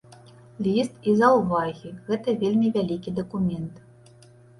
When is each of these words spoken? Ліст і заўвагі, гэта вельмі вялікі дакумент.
Ліст 0.67 0.95
і 1.11 1.11
заўвагі, 1.19 1.91
гэта 2.07 2.29
вельмі 2.45 2.71
вялікі 2.79 3.13
дакумент. 3.21 3.75